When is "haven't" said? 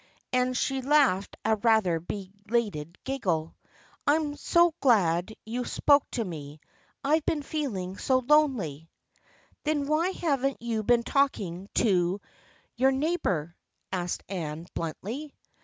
10.09-10.59